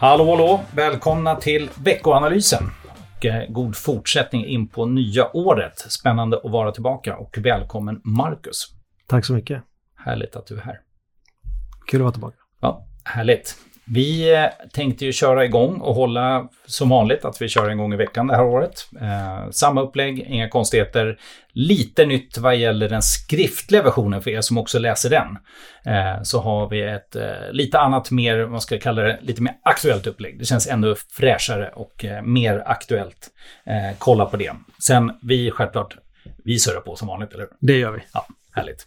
Hallå, 0.00 0.30
hallå! 0.30 0.60
Välkomna 0.74 1.36
till 1.36 1.70
veckoanalysen. 1.84 2.64
Och 3.16 3.26
eh, 3.26 3.50
god 3.50 3.76
fortsättning 3.76 4.46
in 4.46 4.68
på 4.68 4.86
nya 4.86 5.36
året. 5.36 5.78
Spännande 5.78 6.36
att 6.44 6.50
vara 6.50 6.72
tillbaka 6.72 7.16
och 7.16 7.38
välkommen 7.38 8.00
Marcus. 8.04 8.66
Tack 9.06 9.24
så 9.24 9.32
mycket. 9.32 9.62
Härligt 9.96 10.36
att 10.36 10.46
du 10.46 10.56
är 10.56 10.60
här. 10.60 10.80
Kul 11.86 12.00
att 12.00 12.02
vara 12.02 12.12
tillbaka. 12.12 12.36
Ja, 12.60 12.86
härligt. 13.04 13.56
Vi 13.92 14.34
eh, 14.34 14.46
tänkte 14.72 15.04
ju 15.04 15.12
köra 15.12 15.44
igång 15.44 15.80
och 15.80 15.94
hålla 15.94 16.48
som 16.66 16.88
vanligt 16.88 17.24
att 17.24 17.42
vi 17.42 17.48
kör 17.48 17.68
en 17.68 17.78
gång 17.78 17.92
i 17.92 17.96
veckan 17.96 18.26
det 18.26 18.36
här 18.36 18.44
året. 18.44 18.88
Eh, 19.00 19.50
samma 19.50 19.80
upplägg, 19.80 20.18
inga 20.18 20.48
konstigheter. 20.48 21.18
Lite 21.52 22.06
nytt 22.06 22.38
vad 22.38 22.56
gäller 22.56 22.88
den 22.88 23.02
skriftliga 23.02 23.82
versionen 23.82 24.22
för 24.22 24.30
er 24.30 24.40
som 24.40 24.58
också 24.58 24.78
läser 24.78 25.10
den. 25.10 25.38
Eh, 25.94 26.22
så 26.22 26.40
har 26.40 26.68
vi 26.68 26.82
ett 26.82 27.16
eh, 27.16 27.52
lite 27.52 27.78
annat, 27.78 28.10
mer, 28.10 28.38
vad 28.38 28.62
ska 28.62 28.74
jag 28.74 28.82
kalla 28.82 29.02
det, 29.02 29.18
lite 29.22 29.42
mer 29.42 29.54
aktuellt 29.62 30.06
upplägg. 30.06 30.38
Det 30.38 30.44
känns 30.44 30.68
ännu 30.68 30.94
fräschare 31.12 31.68
och 31.74 32.04
eh, 32.04 32.22
mer 32.22 32.62
aktuellt. 32.66 33.28
Eh, 33.66 33.96
kolla 33.98 34.26
på 34.26 34.36
det. 34.36 34.52
Sen, 34.82 35.12
vi 35.22 35.50
självklart, 35.50 35.96
vi 36.44 36.58
surrar 36.58 36.80
på 36.80 36.96
som 36.96 37.08
vanligt, 37.08 37.32
eller 37.32 37.42
hur? 37.42 37.66
Det 37.66 37.78
gör 37.78 37.92
vi. 37.92 38.00
Ja, 38.12 38.26
härligt. 38.52 38.86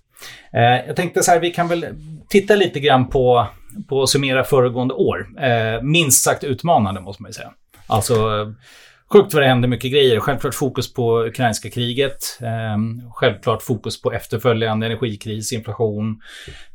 jag 0.88 0.96
tänkte 0.96 1.24
så 1.24 1.32
här, 1.32 1.40
vi 1.40 1.52
kan 1.52 1.68
väl 1.68 1.86
titta 2.30 2.56
lite 2.56 2.80
grann 2.80 3.10
på 3.10 3.48
på 3.90 4.04
att 4.04 4.10
summera 4.10 4.44
föregående 4.44 4.94
år. 4.94 5.28
Eh, 5.40 5.82
minst 5.82 6.24
sagt 6.24 6.44
utmanande 6.44 7.02
måste 7.02 7.22
man 7.22 7.30
ju 7.30 7.34
säga. 7.34 7.52
Alltså, 7.88 8.16
sjukt 9.14 9.34
vad 9.34 9.44
det 9.44 9.48
händer 9.48 9.68
mycket 9.68 9.92
grejer. 9.92 10.20
Självklart 10.20 10.56
fokus 10.56 10.94
på 10.94 11.26
ukrainska 11.26 11.70
kriget. 11.70 12.40
Eh, 12.42 12.78
självklart 13.14 13.62
fokus 13.62 14.02
på 14.02 14.12
efterföljande 14.12 14.86
energikris, 14.86 15.54
inflation, 15.54 16.22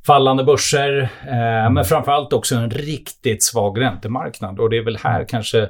fallande 0.06 0.44
börser. 0.44 1.02
Eh, 1.26 1.70
men 1.70 1.84
framförallt 1.84 2.32
också 2.32 2.54
en 2.54 2.70
riktigt 2.70 3.44
svag 3.44 3.80
räntemarknad. 3.80 4.60
Och 4.60 4.70
det 4.70 4.76
är 4.76 4.84
väl 4.84 4.98
här 5.02 5.24
kanske, 5.28 5.68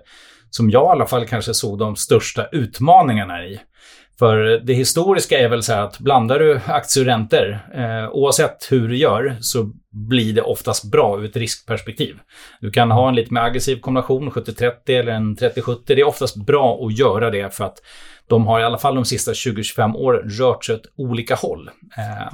som 0.50 0.70
jag 0.70 0.84
i 0.84 0.92
alla 0.92 1.06
fall 1.06 1.26
kanske 1.26 1.54
såg 1.54 1.78
de 1.78 1.96
största 1.96 2.46
utmaningarna 2.52 3.44
i. 3.44 3.60
För 4.18 4.60
det 4.64 4.74
historiska 4.74 5.38
är 5.38 5.48
väl 5.48 5.62
så 5.62 5.72
här 5.72 5.82
att 5.82 5.98
blandar 5.98 6.38
du 6.38 6.60
aktier 6.66 7.04
och 7.04 7.06
räntor, 7.06 7.58
eh, 7.74 8.10
oavsett 8.10 8.66
hur 8.70 8.88
du 8.88 8.96
gör, 8.96 9.36
så 9.40 9.70
blir 9.90 10.32
det 10.32 10.42
oftast 10.42 10.84
bra 10.84 11.18
ur 11.18 11.24
ett 11.24 11.36
riskperspektiv. 11.36 12.18
Du 12.60 12.70
kan 12.70 12.90
ha 12.90 13.08
en 13.08 13.14
lite 13.14 13.34
mer 13.34 13.40
aggressiv 13.40 13.80
kombination, 13.80 14.30
70-30 14.30 14.72
eller 14.86 15.12
en 15.12 15.36
30-70. 15.36 15.78
Det 15.86 16.00
är 16.00 16.06
oftast 16.06 16.46
bra 16.46 16.86
att 16.86 16.98
göra 16.98 17.30
det 17.30 17.54
för 17.54 17.64
att 17.64 17.78
de 18.28 18.46
har 18.46 18.60
i 18.60 18.64
alla 18.64 18.78
fall 18.78 18.94
de 18.94 19.04
sista 19.04 19.32
20-25 19.32 19.96
åren 19.96 20.30
rört 20.30 20.64
sig 20.64 20.74
åt 20.74 20.86
olika 20.96 21.34
håll. 21.34 21.70
Eh, 21.96 22.32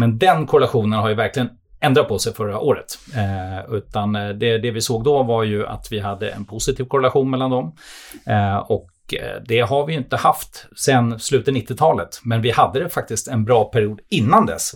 men 0.00 0.18
den 0.18 0.46
korrelationen 0.46 0.98
har 0.98 1.08
ju 1.08 1.14
verkligen 1.14 1.50
ändra 1.84 2.04
på 2.04 2.18
sig 2.18 2.34
förra 2.34 2.58
året. 2.58 2.98
Eh, 3.14 3.74
utan 3.74 4.16
eh, 4.16 4.28
det, 4.28 4.58
det, 4.58 4.70
vi 4.70 4.80
såg 4.80 5.04
då 5.04 5.22
var 5.22 5.42
ju 5.42 5.66
att 5.66 5.88
vi 5.90 5.98
hade 5.98 6.30
en 6.30 6.44
positiv 6.44 6.84
korrelation 6.84 7.30
mellan 7.30 7.50
dem. 7.50 7.76
Eh, 8.26 8.56
och 8.56 8.90
eh, 9.12 9.42
det 9.46 9.60
har 9.60 9.86
vi 9.86 9.94
inte 9.94 10.16
haft 10.16 10.66
sedan 10.76 11.18
slutet 11.18 11.54
90-talet, 11.54 12.20
men 12.24 12.42
vi 12.42 12.50
hade 12.50 12.80
det 12.80 12.88
faktiskt 12.88 13.28
en 13.28 13.44
bra 13.44 13.64
period 13.64 14.00
innan 14.08 14.46
dess. 14.46 14.72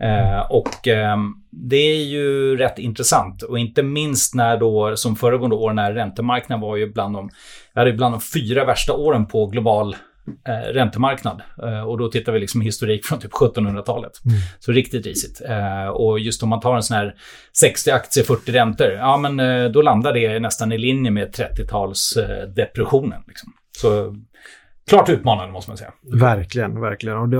Eh, 0.00 0.50
och 0.50 0.88
eh, 0.88 1.16
det 1.50 1.76
är 1.76 2.04
ju 2.04 2.56
rätt 2.56 2.78
intressant 2.78 3.42
och 3.42 3.58
inte 3.58 3.82
minst 3.82 4.34
när 4.34 4.56
då, 4.56 4.96
som 4.96 5.16
föregående 5.16 5.56
år, 5.56 5.72
när 5.72 5.92
räntemarknaden 5.92 6.60
var 6.60 6.76
ju 6.76 6.92
bland 6.92 7.14
de, 7.14 7.30
vi 7.74 7.80
hade 7.80 7.92
bland 7.92 8.14
de 8.14 8.20
fyra 8.20 8.64
värsta 8.64 8.92
åren 8.92 9.26
på 9.26 9.46
global 9.46 9.96
eh, 10.48 10.72
räntemarknad. 10.72 11.42
Eh, 11.62 11.80
och 11.80 11.98
då 11.98 12.08
tittar 12.08 12.32
vi 12.32 12.40
liksom 12.40 12.60
historik 12.60 13.04
från 13.04 13.18
typ 13.18 13.32
1700-talet. 13.32 14.12
Mm. 14.24 14.38
Så 14.58 14.72
riktigt 14.72 15.06
risigt. 15.06 15.40
Eh, 15.48 15.88
och 15.88 16.20
just 16.20 16.42
om 16.42 16.48
man 16.48 16.60
tar 16.60 16.76
en 16.76 16.82
sån 16.82 16.96
här 16.96 17.14
60 17.58 17.90
aktier, 17.90 18.24
40 18.24 18.52
räntor, 18.52 18.90
ja 18.90 19.16
men 19.16 19.72
då 19.72 19.82
landar 19.82 20.12
det 20.12 20.40
nästan 20.40 20.72
i 20.72 20.78
linje 20.78 21.10
med 21.10 21.34
30-tals 21.34 22.18
depressionen. 22.56 23.22
Liksom. 23.26 23.52
Så 23.78 24.16
klart 24.90 25.08
utmanande 25.08 25.52
måste 25.52 25.70
man 25.70 25.76
säga. 25.76 25.92
Verkligen, 26.20 26.80
verkligen. 26.80 27.18
Och 27.18 27.28
det, 27.28 27.36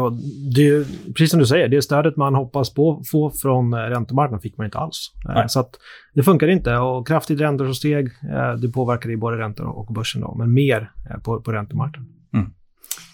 det, 0.54 0.86
precis 1.14 1.30
som 1.30 1.40
du 1.40 1.46
säger, 1.46 1.68
det 1.68 1.82
stödet 1.82 2.16
man 2.16 2.34
hoppas 2.34 2.74
på 2.74 3.02
få 3.10 3.30
från 3.42 3.74
räntemarknaden 3.74 4.40
fick 4.40 4.56
man 4.56 4.64
inte 4.64 4.78
alls. 4.78 5.12
Eh, 5.28 5.34
Nej. 5.34 5.48
Så 5.48 5.60
att 5.60 5.70
det 6.14 6.22
funkar 6.22 6.48
inte 6.48 6.76
och 6.76 7.06
kraftigt 7.06 7.40
räntor 7.40 7.64
som 7.64 7.74
steg, 7.74 8.06
eh, 8.06 8.52
det 8.52 8.68
påverkar 8.68 9.10
i 9.10 9.16
både 9.16 9.38
räntor 9.38 9.66
och 9.66 9.86
börsen 9.86 10.20
då, 10.20 10.34
men 10.34 10.54
mer 10.54 10.92
eh, 11.10 11.20
på, 11.20 11.40
på 11.40 11.52
räntemarknaden. 11.52 12.08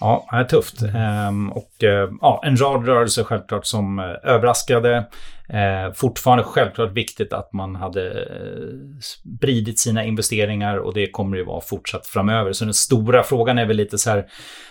Ja, 0.00 0.28
det 0.30 0.36
är 0.36 0.44
tufft. 0.44 0.82
Mm. 0.82 1.52
och 1.52 1.84
eh, 1.84 2.10
ja, 2.20 2.42
en 2.44 2.56
rad 2.56 2.86
rörelser 2.86 3.24
självklart 3.24 3.66
som 3.66 3.98
eh, 3.98 4.32
överraskade. 4.32 5.06
Eh, 5.48 5.92
fortfarande 5.94 6.44
självklart 6.44 6.92
viktigt 6.92 7.32
att 7.32 7.52
man 7.52 7.76
hade 7.76 8.28
spridit 9.02 9.78
sina 9.78 10.04
investeringar 10.04 10.76
och 10.76 10.94
det 10.94 11.10
kommer 11.10 11.36
ju 11.36 11.44
vara 11.44 11.60
fortsatt 11.60 12.06
framöver. 12.06 12.52
Så 12.52 12.64
den 12.64 12.74
stora 12.74 13.22
frågan 13.22 13.58
är 13.58 13.66
väl 13.66 13.76
lite 13.76 13.98
så 13.98 14.10
här, 14.10 14.26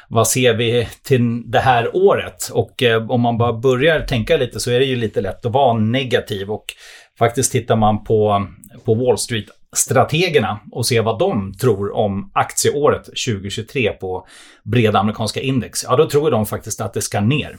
vad 0.10 0.28
ser 0.28 0.54
vi 0.54 0.88
till 1.04 1.52
det 1.52 1.60
här 1.60 1.96
året? 1.96 2.50
Och 2.54 2.84
om 3.10 3.22
man 3.22 3.38
bara 3.38 3.54
börjar 3.54 4.00
tänka 4.00 4.38
lite 4.38 4.60
så 4.60 4.72
är 4.72 4.80
det 4.80 4.86
ju 4.86 4.96
lite 4.96 5.22
lätt 5.22 5.46
att 5.46 5.52
vara 5.52 5.74
negativ 5.74 6.52
och 6.52 6.66
faktiskt 7.20 7.52
tittar 7.52 7.76
man 7.76 8.04
på, 8.04 8.48
på 8.86 8.94
Wall 8.94 9.18
Street 9.18 9.46
strategerna 9.76 10.60
och 10.72 10.86
se 10.86 11.02
vad 11.02 11.20
de 11.20 11.54
tror 11.54 11.96
om 11.96 12.32
aktieåret 12.34 13.06
2023 13.06 13.92
på 13.92 14.28
breda 14.64 15.00
amerikanska 15.00 15.42
index, 15.42 15.84
ja 15.84 15.96
då 15.96 16.10
tror 16.10 16.32
de 16.32 16.46
faktiskt 16.46 16.82
att 16.82 16.94
det 16.94 17.02
ska 17.02 17.20
ner. 17.20 17.58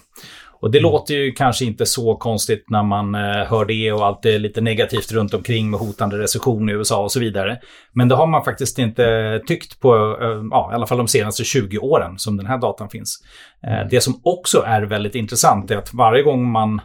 Och 0.60 0.70
det 0.70 0.78
mm. 0.78 0.90
låter 0.90 1.14
ju 1.14 1.32
kanske 1.32 1.64
inte 1.64 1.86
så 1.86 2.16
konstigt 2.16 2.64
när 2.70 2.82
man 2.82 3.14
eh, 3.14 3.20
hör 3.20 3.64
det 3.64 3.92
och 3.92 4.06
allt 4.06 4.24
är 4.24 4.38
lite 4.38 4.60
negativt 4.60 5.12
runt 5.12 5.34
omkring 5.34 5.70
med 5.70 5.80
hotande 5.80 6.18
recession 6.18 6.68
i 6.68 6.72
USA 6.72 7.02
och 7.02 7.12
så 7.12 7.20
vidare. 7.20 7.58
Men 7.92 8.08
det 8.08 8.14
har 8.14 8.26
man 8.26 8.44
faktiskt 8.44 8.78
inte 8.78 9.40
tyckt 9.46 9.80
på, 9.80 10.18
eh, 10.20 10.48
ja, 10.50 10.70
i 10.72 10.74
alla 10.74 10.86
fall 10.86 10.98
de 10.98 11.08
senaste 11.08 11.44
20 11.44 11.78
åren 11.78 12.18
som 12.18 12.36
den 12.36 12.46
här 12.46 12.58
datan 12.58 12.88
finns. 12.88 13.24
Eh, 13.66 13.76
mm. 13.76 13.88
det 13.90 14.00
som 14.00 14.20
också 14.24 14.62
är 14.66 14.82
väldigt 14.82 15.14
intressant 15.14 15.70
är 15.70 15.76
att 15.76 15.94
varje 15.94 16.22
gång 16.22 16.50
man 16.50 16.80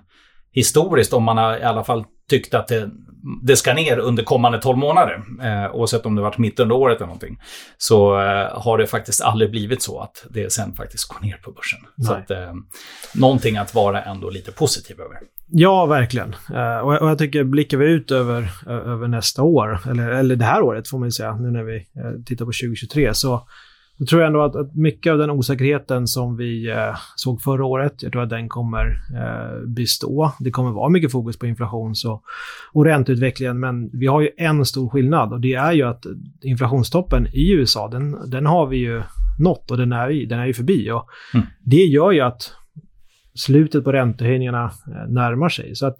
historiskt, 0.53 1.13
om 1.13 1.23
man 1.23 1.37
har 1.37 1.57
i 1.57 1.63
alla 1.63 1.83
fall 1.83 2.05
tyckt 2.31 2.53
att 2.53 2.67
det, 2.67 2.89
det 3.43 3.55
ska 3.55 3.73
ner 3.73 3.97
under 3.97 4.23
kommande 4.23 4.59
12 4.61 4.77
månader, 4.77 5.23
eh, 5.43 5.75
oavsett 5.75 6.05
om 6.05 6.15
det 6.15 6.21
varit 6.21 6.37
mitt 6.37 6.59
under 6.59 6.75
året 6.75 6.97
eller 6.97 7.05
någonting, 7.05 7.39
så 7.77 8.21
eh, 8.21 8.61
har 8.61 8.77
det 8.77 8.87
faktiskt 8.87 9.21
aldrig 9.21 9.51
blivit 9.51 9.81
så 9.81 9.99
att 9.99 10.25
det 10.29 10.53
sen 10.53 10.73
faktiskt 10.73 11.07
går 11.07 11.19
ner 11.25 11.37
på 11.43 11.51
börsen. 11.51 11.79
Nej. 11.95 12.07
Så 12.07 12.13
att, 12.13 12.31
eh, 12.31 12.53
någonting 13.15 13.57
att 13.57 13.75
vara 13.75 14.03
ändå 14.03 14.29
lite 14.29 14.51
positiv 14.51 15.01
över. 15.01 15.17
Ja, 15.47 15.85
verkligen. 15.85 16.35
Eh, 16.53 16.77
och, 16.77 17.01
och 17.01 17.09
jag 17.09 17.17
tycker, 17.17 17.43
blickar 17.43 17.77
vi 17.77 17.85
ut 17.85 18.11
över, 18.11 18.51
över 18.67 19.07
nästa 19.07 19.43
år, 19.43 19.79
eller, 19.89 20.09
eller 20.09 20.35
det 20.35 20.45
här 20.45 20.61
året 20.61 20.87
får 20.87 20.99
man 20.99 21.07
ju 21.07 21.11
säga, 21.11 21.35
nu 21.35 21.51
när 21.51 21.63
vi 21.63 21.75
eh, 21.75 22.23
tittar 22.25 22.45
på 22.45 22.51
2023, 22.51 23.13
så 23.13 23.47
jag 24.01 24.07
tror 24.07 24.23
ändå 24.23 24.41
att, 24.41 24.55
att 24.55 24.75
mycket 24.75 25.11
av 25.11 25.17
den 25.17 25.29
osäkerheten 25.29 26.07
som 26.07 26.37
vi 26.37 26.69
eh, 26.69 26.95
såg 27.15 27.41
förra 27.41 27.65
året, 27.65 28.03
jag 28.03 28.11
tror 28.11 28.23
att 28.23 28.29
den 28.29 28.49
kommer 28.49 29.01
eh, 29.15 29.67
bestå. 29.67 30.31
Det 30.39 30.51
kommer 30.51 30.71
vara 30.71 30.89
mycket 30.89 31.11
fokus 31.11 31.39
på 31.39 31.47
inflations 31.47 32.05
och, 32.05 32.23
och 32.73 32.85
ränteutvecklingen, 32.85 33.59
men 33.59 33.89
vi 33.93 34.07
har 34.07 34.21
ju 34.21 34.29
en 34.37 34.65
stor 34.65 34.89
skillnad 34.89 35.33
och 35.33 35.41
det 35.41 35.53
är 35.53 35.71
ju 35.71 35.83
att 35.83 36.05
inflationstoppen 36.41 37.27
i 37.27 37.51
USA, 37.51 37.87
den, 37.87 38.29
den 38.29 38.45
har 38.45 38.67
vi 38.67 38.77
ju 38.77 39.01
nått 39.39 39.71
och 39.71 39.77
den 39.77 39.91
är, 39.91 40.27
den 40.27 40.39
är 40.39 40.45
ju 40.45 40.53
förbi. 40.53 40.91
Och 40.91 41.07
mm. 41.33 41.45
Det 41.63 41.85
gör 41.85 42.11
ju 42.11 42.21
att 42.21 42.53
slutet 43.33 43.83
på 43.83 43.91
räntehöjningarna 43.91 44.63
eh, 44.63 45.11
närmar 45.11 45.49
sig. 45.49 45.75
Så 45.75 45.85
att 45.85 45.97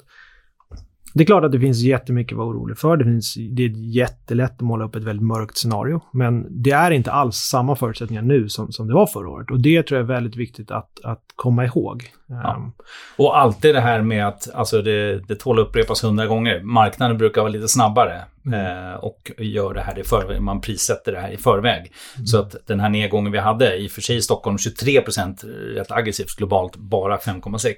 det 1.14 1.24
är 1.24 1.26
klart 1.26 1.44
att 1.44 1.52
det 1.52 1.60
finns 1.60 1.82
jättemycket 1.82 2.34
att 2.34 2.38
vara 2.38 2.48
orolig 2.48 2.78
för. 2.78 2.98
Det, 2.98 3.04
finns, 3.04 3.36
det 3.52 3.64
är 3.64 3.70
jättelätt 3.76 4.52
att 4.52 4.62
måla 4.62 4.86
upp 4.86 4.96
ett 4.96 5.04
väldigt 5.04 5.26
mörkt 5.26 5.58
scenario. 5.58 6.02
Men 6.14 6.64
det 6.64 6.72
är 6.72 6.92
inte 6.92 7.12
alls 7.12 7.36
samma 7.36 7.76
förutsättningar 7.76 8.22
nu 8.22 8.50
som, 8.50 8.72
som 8.72 8.88
det 8.88 8.94
var 8.94 9.08
förra 9.08 9.30
året. 9.30 9.52
Och 9.52 9.60
det 9.60 9.84
tror 9.84 10.00
jag 10.00 10.04
är 10.10 10.14
väldigt 10.14 10.36
viktigt 10.36 10.72
att, 10.72 10.90
att 11.04 11.24
komma 11.36 11.66
ihåg. 11.66 12.12
Ja. 12.28 12.56
Um, 12.56 12.72
och 13.18 13.40
alltid 13.40 13.76
det 13.76 13.82
här 13.82 14.02
med 14.02 14.28
att, 14.28 14.50
alltså 14.54 14.82
det, 14.82 15.28
det 15.28 15.36
tål 15.36 15.60
att 15.60 15.68
upprepas 15.68 16.04
hundra 16.04 16.26
gånger. 16.26 16.62
Marknaden 16.64 17.18
brukar 17.18 17.42
vara 17.42 17.52
lite 17.52 17.68
snabbare 17.68 18.22
mm. 18.46 18.88
eh, 18.88 18.94
och 18.94 19.32
gör 19.38 19.74
det 19.74 19.82
här 19.82 20.00
i 20.00 20.04
förväg. 20.04 20.42
Man 20.42 20.62
prissätter 20.62 21.12
det 21.12 21.20
här 21.20 21.32
i 21.32 21.38
förväg. 21.38 21.92
Mm. 22.16 22.26
Så 22.26 22.40
att 22.40 22.56
den 22.68 22.80
här 22.80 22.90
nedgången 22.90 23.32
vi 23.32 23.38
hade, 23.38 23.78
i 23.78 23.88
och 23.88 23.92
för 23.92 24.02
sig 24.02 24.16
i 24.16 24.22
Stockholm 24.22 24.58
23 24.58 25.02
procent, 25.02 25.44
rätt 25.76 25.92
aggressivt 25.92 26.36
globalt, 26.38 26.76
bara 26.76 27.18
5,6. 27.18 27.74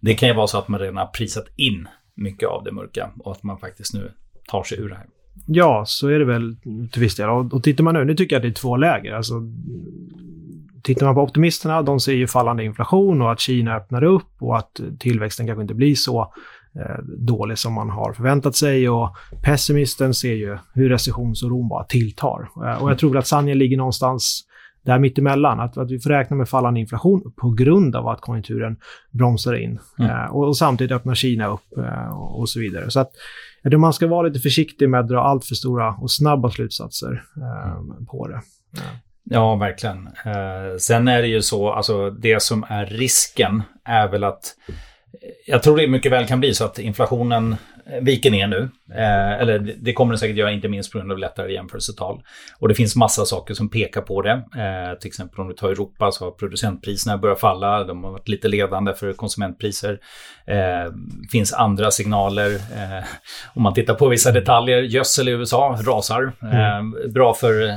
Det 0.00 0.14
kan 0.14 0.28
ju 0.28 0.34
vara 0.34 0.46
så 0.46 0.58
att 0.58 0.68
man 0.68 0.80
redan 0.80 0.96
har 0.96 1.06
prisat 1.06 1.46
in 1.56 1.88
mycket 2.18 2.48
av 2.48 2.64
det 2.64 2.72
mörka 2.72 3.10
och 3.18 3.32
att 3.32 3.42
man 3.42 3.58
faktiskt 3.58 3.94
nu 3.94 4.12
tar 4.48 4.62
sig 4.62 4.78
ur 4.78 4.88
det 4.88 4.94
här. 4.94 5.06
Ja, 5.46 5.84
så 5.86 6.08
är 6.08 6.18
det 6.18 6.24
väl 6.24 6.56
till 6.92 7.02
viss 7.02 7.16
del. 7.16 7.28
Och, 7.28 7.54
och 7.54 7.62
tittar 7.62 7.84
man 7.84 7.94
nu, 7.94 8.04
nu 8.04 8.14
tycker 8.14 8.36
jag 8.36 8.40
att 8.40 8.42
det 8.42 8.48
är 8.48 8.62
två 8.62 8.76
läger. 8.76 9.12
Alltså, 9.12 9.34
tittar 10.82 11.06
man 11.06 11.14
på 11.14 11.22
optimisterna, 11.22 11.82
de 11.82 12.00
ser 12.00 12.12
ju 12.12 12.26
fallande 12.26 12.64
inflation 12.64 13.22
och 13.22 13.32
att 13.32 13.40
Kina 13.40 13.76
öppnar 13.76 14.04
upp 14.04 14.32
och 14.38 14.58
att 14.58 14.80
tillväxten 14.98 15.46
kanske 15.46 15.62
inte 15.62 15.74
blir 15.74 15.94
så 15.94 16.32
eh, 16.74 17.04
dålig 17.18 17.58
som 17.58 17.72
man 17.72 17.90
har 17.90 18.12
förväntat 18.12 18.56
sig. 18.56 18.88
Och 18.88 19.16
pessimisten 19.44 20.14
ser 20.14 20.34
ju 20.34 20.58
hur 20.74 20.88
recessionsoron 20.88 21.68
bara 21.68 21.84
tilltar. 21.84 22.48
Eh, 22.66 22.82
och 22.82 22.90
jag 22.90 22.98
tror 22.98 23.10
väl 23.10 23.18
att 23.18 23.26
sanningen 23.26 23.58
ligger 23.58 23.76
någonstans 23.76 24.47
det 24.88 24.92
här 24.92 24.98
mittemellan. 24.98 25.60
Att, 25.60 25.78
att 25.78 25.90
vi 25.90 26.00
får 26.00 26.10
räkna 26.10 26.36
med 26.36 26.48
fallande 26.48 26.80
inflation 26.80 27.32
på 27.36 27.50
grund 27.50 27.96
av 27.96 28.08
att 28.08 28.20
konjunkturen 28.20 28.76
bromsar 29.10 29.54
in. 29.54 29.78
Mm. 29.98 30.10
Eh, 30.10 30.24
och, 30.24 30.46
och 30.46 30.56
samtidigt 30.56 30.92
öppnar 30.92 31.14
Kina 31.14 31.46
upp 31.46 31.78
eh, 31.78 32.18
och, 32.18 32.40
och 32.40 32.48
så 32.48 32.60
vidare. 32.60 32.90
Så 32.90 33.00
att 33.00 33.10
jag 33.62 33.80
man 33.80 33.92
ska 33.92 34.06
vara 34.06 34.26
lite 34.26 34.40
försiktig 34.40 34.88
med 34.88 35.00
att 35.00 35.08
dra 35.08 35.20
allt 35.20 35.44
för 35.44 35.54
stora 35.54 35.94
och 35.94 36.10
snabba 36.10 36.50
slutsatser 36.50 37.22
eh, 37.36 38.06
på 38.06 38.28
det. 38.28 38.40
Ja, 39.24 39.56
verkligen. 39.56 40.06
Eh, 40.06 40.76
sen 40.78 41.08
är 41.08 41.22
det 41.22 41.28
ju 41.28 41.42
så, 41.42 41.70
alltså 41.70 42.10
det 42.10 42.42
som 42.42 42.64
är 42.68 42.86
risken 42.86 43.62
är 43.84 44.08
väl 44.08 44.24
att 44.24 44.54
jag 45.46 45.62
tror 45.62 45.76
det 45.76 45.88
mycket 45.88 46.12
väl 46.12 46.26
kan 46.26 46.40
bli 46.40 46.54
så 46.54 46.64
att 46.64 46.78
inflationen 46.78 47.56
viker 48.00 48.30
ner 48.30 48.46
nu. 48.46 48.70
Eh, 48.94 49.32
eller 49.40 49.58
det 49.58 49.92
kommer 49.92 50.12
den 50.12 50.18
säkert 50.18 50.36
göra, 50.36 50.52
inte 50.52 50.68
minst 50.68 50.92
på 50.92 50.98
grund 50.98 51.12
av 51.12 51.18
lättare 51.18 51.52
jämförelsetal. 51.52 52.22
Och 52.58 52.68
det 52.68 52.74
finns 52.74 52.96
massa 52.96 53.24
saker 53.24 53.54
som 53.54 53.68
pekar 53.68 54.00
på 54.00 54.22
det. 54.22 54.30
Eh, 54.32 54.98
till 55.00 55.08
exempel 55.08 55.40
om 55.40 55.48
du 55.48 55.54
tar 55.54 55.68
Europa 55.68 56.12
så 56.12 56.24
har 56.24 56.30
producentpriserna 56.30 57.18
börjat 57.18 57.40
falla. 57.40 57.84
De 57.84 58.04
har 58.04 58.10
varit 58.10 58.28
lite 58.28 58.48
ledande 58.48 58.94
för 58.94 59.12
konsumentpriser. 59.12 59.98
Eh, 60.46 60.92
finns 61.32 61.52
andra 61.52 61.90
signaler. 61.90 62.54
Eh, 62.54 63.04
om 63.54 63.62
man 63.62 63.74
tittar 63.74 63.94
på 63.94 64.08
vissa 64.08 64.32
detaljer, 64.32 64.82
gödsel 64.82 65.28
i 65.28 65.32
USA 65.32 65.78
rasar. 65.82 66.32
Mm. 66.42 67.12
bra 67.12 67.34
för 67.34 67.72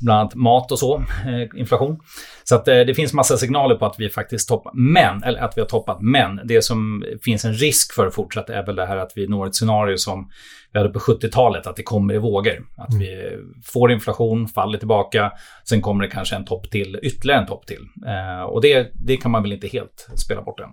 bland 0.00 0.20
annat 0.20 0.34
mat 0.34 0.72
och 0.72 0.78
så, 0.78 0.96
eh, 0.98 1.60
inflation. 1.60 2.00
Så 2.48 2.54
att 2.54 2.68
eh, 2.68 2.80
det 2.80 2.94
finns 2.94 3.12
massa 3.12 3.36
signaler 3.36 3.74
på 3.74 3.86
att 3.86 3.94
vi 3.98 4.08
faktiskt 4.08 4.48
toppar, 4.48 4.72
men, 4.74 5.22
eller 5.22 5.40
att 5.40 5.56
vi 5.56 5.60
har 5.60 5.68
toppat, 5.68 6.00
men 6.00 6.40
det 6.44 6.62
som 6.62 7.04
finns 7.22 7.44
en 7.44 7.52
risk 7.52 7.94
för 7.94 8.10
fortsatt 8.10 8.50
är 8.50 8.66
väl 8.66 8.76
det 8.76 8.86
här 8.86 8.96
att 8.96 9.12
vi 9.14 9.26
når 9.26 9.46
ett 9.46 9.54
scenario 9.54 9.96
som 9.96 10.30
vi 10.72 10.78
hade 10.78 10.92
på 10.92 10.98
70-talet, 10.98 11.66
att 11.66 11.76
det 11.76 11.82
kommer 11.82 12.14
i 12.14 12.18
vågor. 12.18 12.66
Att 12.76 12.92
mm. 12.92 13.00
vi 13.00 13.38
får 13.64 13.92
inflation, 13.92 14.48
faller 14.48 14.78
tillbaka, 14.78 15.32
sen 15.68 15.80
kommer 15.80 16.04
det 16.04 16.10
kanske 16.10 16.36
en 16.36 16.44
topp 16.44 16.70
till, 16.70 16.98
ytterligare 17.02 17.40
en 17.40 17.46
topp 17.46 17.66
till. 17.66 17.88
Eh, 18.06 18.44
och 18.44 18.60
det, 18.60 18.90
det 18.94 19.16
kan 19.16 19.30
man 19.30 19.42
väl 19.42 19.52
inte 19.52 19.68
helt 19.68 20.08
spela 20.16 20.42
bort 20.42 20.60
än. 20.60 20.70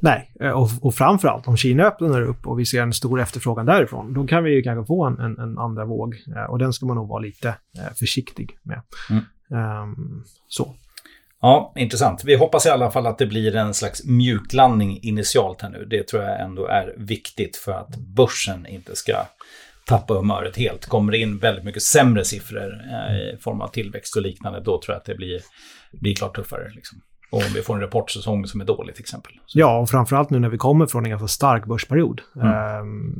Nej, 0.00 0.32
eh, 0.40 0.50
och, 0.50 0.68
och 0.80 0.94
framförallt 0.94 1.48
om 1.48 1.56
Kina 1.56 1.84
öppnar 1.84 2.22
upp 2.22 2.46
och 2.46 2.58
vi 2.58 2.66
ser 2.66 2.82
en 2.82 2.92
stor 2.92 3.20
efterfrågan 3.20 3.66
därifrån, 3.66 4.14
då 4.14 4.26
kan 4.26 4.44
vi 4.44 4.54
ju 4.54 4.62
kanske 4.62 4.86
få 4.86 5.04
en, 5.04 5.18
en, 5.18 5.38
en 5.38 5.58
andra 5.58 5.84
våg. 5.84 6.14
Eh, 6.36 6.50
och 6.50 6.58
den 6.58 6.72
ska 6.72 6.86
man 6.86 6.96
nog 6.96 7.08
vara 7.08 7.20
lite 7.20 7.48
eh, 7.48 7.94
försiktig 7.98 8.58
med. 8.62 8.82
Mm. 9.10 9.24
Um, 9.82 10.24
så. 10.48 10.74
Ja, 11.44 11.72
intressant. 11.76 12.24
Vi 12.24 12.34
hoppas 12.34 12.66
i 12.66 12.68
alla 12.68 12.90
fall 12.90 13.06
att 13.06 13.18
det 13.18 13.26
blir 13.26 13.56
en 13.56 13.74
slags 13.74 14.04
mjuklandning 14.04 14.98
initialt 15.02 15.62
här 15.62 15.70
nu. 15.70 15.84
Det 15.84 16.08
tror 16.08 16.22
jag 16.22 16.40
ändå 16.40 16.66
är 16.66 16.94
viktigt 16.96 17.56
för 17.56 17.72
att 17.72 17.96
börsen 17.96 18.66
inte 18.66 18.96
ska 18.96 19.26
tappa 19.86 20.14
humöret 20.14 20.56
helt. 20.56 20.86
Kommer 20.86 21.12
det 21.12 21.18
in 21.18 21.38
väldigt 21.38 21.64
mycket 21.64 21.82
sämre 21.82 22.24
siffror 22.24 22.80
eh, 22.92 23.16
i 23.16 23.36
form 23.40 23.60
av 23.60 23.68
tillväxt 23.68 24.16
och 24.16 24.22
liknande, 24.22 24.60
då 24.60 24.80
tror 24.80 24.94
jag 24.94 24.96
att 24.96 25.04
det 25.04 25.14
blir, 25.14 25.40
blir 25.92 26.14
klart 26.14 26.36
tuffare. 26.36 26.70
Liksom. 26.74 27.00
Och 27.30 27.38
om 27.38 27.52
vi 27.54 27.62
får 27.62 27.74
en 27.74 27.80
rapportsäsong 27.80 28.46
som 28.46 28.60
är 28.60 28.64
dålig 28.64 28.94
till 28.94 29.02
exempel. 29.02 29.32
Så. 29.46 29.58
Ja, 29.58 29.78
och 29.78 29.90
framförallt 29.90 30.30
nu 30.30 30.38
när 30.38 30.48
vi 30.48 30.58
kommer 30.58 30.86
från 30.86 31.04
en 31.04 31.10
ganska 31.10 31.28
stark 31.28 31.66
börsperiod. 31.66 32.20
Mm. 32.36 32.80
Um, 32.80 33.14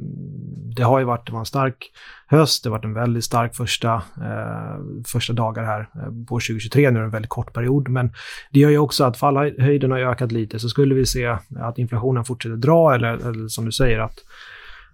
det 0.76 0.82
har 0.82 0.98
ju 0.98 1.04
varit, 1.04 1.26
det 1.26 1.32
var 1.32 1.40
en 1.40 1.46
stark 1.46 1.92
höst, 2.26 2.64
det 2.64 2.70
har 2.70 2.76
varit 2.76 2.84
en 2.84 2.94
väldigt 2.94 3.24
stark 3.24 3.56
första, 3.56 3.94
uh, 3.94 5.02
första 5.06 5.32
dagar 5.32 5.64
här 5.64 5.80
uh, 5.80 6.26
på 6.28 6.34
2023. 6.34 6.90
Nu 6.90 6.98
är 6.98 7.02
det 7.02 7.06
en 7.06 7.10
väldigt 7.10 7.28
kort 7.28 7.52
period, 7.52 7.88
men 7.88 8.12
det 8.50 8.60
gör 8.60 8.70
ju 8.70 8.78
också 8.78 9.04
att 9.04 9.16
fallhöjden 9.16 9.90
har 9.90 9.98
ökat 9.98 10.32
lite. 10.32 10.58
Så 10.58 10.68
skulle 10.68 10.94
vi 10.94 11.06
se 11.06 11.36
att 11.56 11.78
inflationen 11.78 12.24
fortsätter 12.24 12.56
dra, 12.56 12.94
eller, 12.94 13.28
eller 13.28 13.48
som 13.48 13.64
du 13.64 13.72
säger, 13.72 13.98
att 13.98 14.18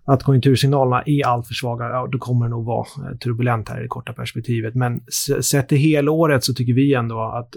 att 0.05 0.23
konjunktursignalerna 0.23 1.03
är 1.07 1.27
alltför 1.27 1.55
svaga, 1.55 1.85
ja, 1.85 2.09
då 2.13 2.19
kommer 2.19 2.47
det 2.47 2.51
nog 2.51 2.65
vara 2.65 2.87
eh, 3.11 3.17
turbulent 3.17 3.69
här 3.69 3.79
i 3.79 3.83
det 3.83 3.89
korta 3.89 4.13
perspektivet. 4.13 4.75
Men 4.75 5.01
sett 5.43 5.69
till 5.69 5.79
helåret 5.79 6.45
så 6.45 6.55
tycker 6.55 6.73
vi 6.73 6.95
ändå 6.95 7.21
att 7.21 7.57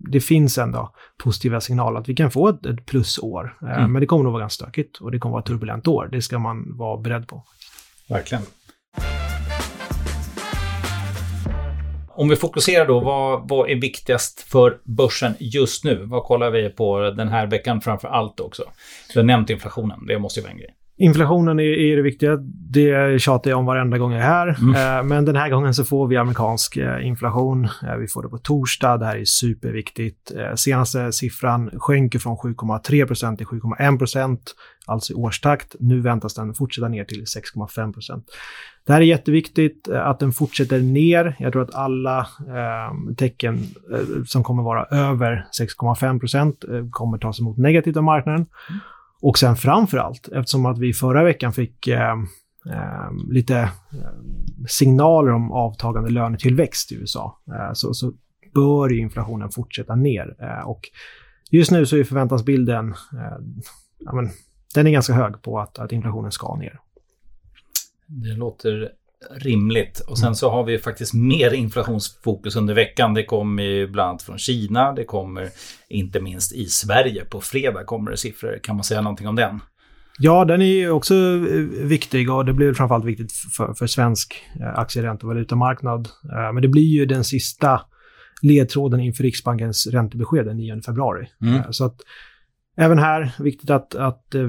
det 0.00 0.20
finns 0.20 0.58
ändå 0.58 0.94
positiva 1.24 1.60
signaler 1.60 2.00
att 2.00 2.08
vi 2.08 2.14
kan 2.14 2.30
få 2.30 2.48
ett, 2.48 2.66
ett 2.66 2.86
plusår. 2.86 3.56
Eh, 3.62 3.78
mm. 3.78 3.92
Men 3.92 4.00
det 4.00 4.06
kommer 4.06 4.24
nog 4.24 4.32
vara 4.32 4.40
ganska 4.40 4.64
stökigt 4.64 4.96
och 4.96 5.10
det 5.12 5.18
kommer 5.18 5.32
vara 5.32 5.40
ett 5.40 5.46
turbulent 5.46 5.88
år. 5.88 6.08
Det 6.12 6.22
ska 6.22 6.38
man 6.38 6.76
vara 6.76 7.00
beredd 7.00 7.28
på. 7.28 7.44
Verkligen. 8.08 8.42
Om 12.16 12.28
vi 12.28 12.36
fokuserar 12.36 12.86
då, 12.86 13.00
vad, 13.00 13.48
vad 13.48 13.70
är 13.70 13.74
viktigast 13.74 14.40
för 14.40 14.78
börsen 14.84 15.34
just 15.38 15.84
nu? 15.84 16.04
Vad 16.04 16.24
kollar 16.24 16.50
vi 16.50 16.70
på 16.70 17.10
den 17.10 17.28
här 17.28 17.46
veckan 17.46 17.80
framför 17.80 18.08
allt 18.08 18.40
också? 18.40 18.62
Du 19.12 19.18
har 19.18 19.24
nämnt 19.24 19.50
inflationen, 19.50 20.06
det 20.06 20.18
måste 20.18 20.40
ju 20.40 20.44
vara 20.44 20.52
en 20.52 20.58
grej. 20.58 20.74
Inflationen 20.96 21.60
är, 21.60 21.62
är 21.62 21.96
det 21.96 22.02
viktiga. 22.02 22.36
Det 22.70 23.20
tjatar 23.22 23.50
jag 23.50 23.58
om 23.58 23.66
varenda 23.66 23.98
gång 23.98 24.12
jag 24.12 24.22
är 24.22 24.26
här. 24.26 24.56
Mm. 24.62 24.98
Eh, 24.98 25.04
men 25.04 25.24
den 25.24 25.36
här 25.36 25.50
gången 25.50 25.74
så 25.74 25.84
får 25.84 26.08
vi 26.08 26.16
amerikansk 26.16 26.76
eh, 26.76 27.06
inflation. 27.06 27.64
Eh, 27.64 27.96
vi 28.00 28.08
får 28.08 28.22
det 28.22 28.28
på 28.28 28.38
torsdag. 28.38 28.96
Det 28.96 29.06
här 29.06 29.16
är 29.16 29.24
superviktigt. 29.24 30.32
Senaste 30.54 31.12
siffran 31.12 31.70
sjönk 31.78 32.20
från 32.20 32.36
7,3% 32.36 33.36
till 33.36 33.46
7,1 33.46 34.38
alltså 34.86 35.12
i 35.12 35.16
årstakt. 35.16 35.76
Nu 35.80 36.00
väntas 36.00 36.34
den 36.34 36.54
fortsätta 36.54 36.88
ner 36.88 37.04
till 37.04 37.24
6,5% 37.24 38.22
Det 38.86 38.92
här 38.92 39.00
är 39.00 39.04
jätteviktigt 39.04 39.88
att 39.88 40.20
den 40.20 40.32
fortsätter 40.32 40.80
ner. 40.80 41.36
Jag 41.38 41.52
tror 41.52 41.62
att 41.62 41.74
alla 41.74 42.18
eh, 42.20 43.14
tecken 43.16 43.54
eh, 43.92 44.24
som 44.26 44.44
kommer 44.44 44.62
vara 44.62 44.84
över 44.84 45.46
6,5 45.60 46.76
eh, 46.78 46.90
kommer 46.90 47.18
tas 47.18 47.40
emot 47.40 47.58
negativt 47.58 47.96
av 47.96 48.04
marknaden. 48.04 48.46
Mm. 48.68 48.80
Och 49.24 49.38
sen 49.38 49.56
framför 49.56 49.98
allt, 49.98 50.28
eftersom 50.28 50.66
att 50.66 50.78
vi 50.78 50.92
förra 50.92 51.24
veckan 51.24 51.52
fick 51.52 51.86
eh, 51.86 52.12
eh, 52.70 53.10
lite 53.30 53.58
eh, 53.58 53.70
signaler 54.68 55.32
om 55.32 55.52
avtagande 55.52 56.10
lönetillväxt 56.10 56.92
i 56.92 56.94
USA, 56.94 57.38
eh, 57.48 57.72
så, 57.72 57.94
så 57.94 58.12
bör 58.54 58.92
inflationen 58.92 59.50
fortsätta 59.50 59.94
ner. 59.94 60.36
Eh, 60.40 60.68
och 60.68 60.80
just 61.50 61.70
nu 61.70 61.86
så 61.86 61.96
är 61.96 62.04
förväntansbilden, 62.04 62.88
eh, 62.90 63.38
ja, 63.98 64.12
men, 64.14 64.30
den 64.74 64.86
är 64.86 64.90
ganska 64.90 65.12
hög 65.12 65.42
på 65.42 65.58
att, 65.58 65.78
att 65.78 65.92
inflationen 65.92 66.32
ska 66.32 66.56
ner. 66.56 66.80
Det 68.06 68.34
låter 68.36 68.92
rimligt. 69.30 70.00
Och 70.00 70.18
sen 70.18 70.26
mm. 70.26 70.34
så 70.34 70.50
har 70.50 70.64
vi 70.64 70.78
faktiskt 70.78 71.14
mer 71.14 71.54
inflationsfokus 71.54 72.56
under 72.56 72.74
veckan. 72.74 73.14
Det 73.14 73.24
kommer 73.24 73.62
ju 73.62 73.86
bland 73.86 74.08
annat 74.08 74.22
från 74.22 74.38
Kina. 74.38 74.92
Det 74.92 75.04
kommer 75.04 75.48
inte 75.88 76.20
minst 76.20 76.52
i 76.52 76.66
Sverige. 76.66 77.24
På 77.24 77.40
fredag 77.40 77.84
kommer 77.84 78.10
det 78.10 78.16
siffror. 78.16 78.58
Kan 78.62 78.76
man 78.76 78.84
säga 78.84 79.00
någonting 79.00 79.28
om 79.28 79.36
den? 79.36 79.60
Ja, 80.18 80.44
den 80.44 80.62
är 80.62 80.66
ju 80.66 80.90
också 80.90 81.14
eh, 81.14 81.86
viktig 81.86 82.30
och 82.30 82.44
det 82.44 82.52
blir 82.52 82.74
framförallt 82.74 83.04
viktigt 83.04 83.32
för, 83.32 83.74
för 83.74 83.86
svensk 83.86 84.42
eh, 84.60 84.78
aktieränte 84.78 85.26
och 85.26 85.32
valutamarknad. 85.32 86.08
Eh, 86.32 86.52
men 86.52 86.62
det 86.62 86.68
blir 86.68 86.82
ju 86.82 87.06
den 87.06 87.24
sista 87.24 87.80
ledtråden 88.42 89.00
inför 89.00 89.22
Riksbankens 89.22 89.86
räntebesked 89.86 90.46
den 90.46 90.56
9 90.56 90.82
februari. 90.82 91.26
Mm. 91.42 91.72
Så 91.72 91.84
att 91.84 91.96
Även 92.76 92.98
här, 92.98 93.32
viktigt 93.38 93.70
att, 93.70 93.94
att 93.94 94.34
eh, 94.34 94.42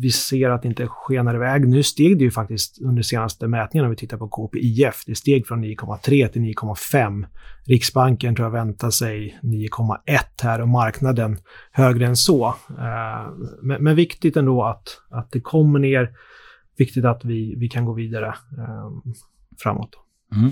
vi 0.00 0.10
ser 0.10 0.50
att 0.50 0.62
det 0.62 0.68
inte 0.68 0.86
skenar 0.88 1.34
iväg. 1.34 1.68
Nu 1.68 1.82
steg 1.82 2.18
det 2.18 2.24
ju 2.24 2.30
faktiskt 2.30 2.82
under 2.82 3.02
senaste 3.02 3.48
mätningen 3.48 3.84
om 3.84 3.90
vi 3.90 3.96
tittar 3.96 4.16
på 4.16 4.28
KPIF. 4.28 5.04
Det 5.06 5.14
steg 5.14 5.46
från 5.46 5.64
9,3 5.64 6.28
till 6.28 6.42
9,5. 6.42 7.26
Riksbanken 7.66 8.34
tror 8.34 8.46
jag 8.46 8.52
väntar 8.52 8.90
sig 8.90 9.38
9,1 9.42 9.96
här 10.42 10.60
och 10.60 10.68
marknaden 10.68 11.38
högre 11.72 12.06
än 12.06 12.16
så. 12.16 12.46
Eh, 12.68 13.30
men, 13.62 13.84
men, 13.84 13.96
viktigt 13.96 14.36
ändå 14.36 14.64
att, 14.64 15.00
att 15.10 15.32
det 15.32 15.40
kommer 15.40 15.78
ner. 15.78 16.10
Viktigt 16.76 17.04
att 17.04 17.24
vi, 17.24 17.54
vi 17.56 17.68
kan 17.68 17.84
gå 17.84 17.92
vidare 17.92 18.26
eh, 18.58 18.90
framåt. 19.62 19.90
Mm. 20.36 20.50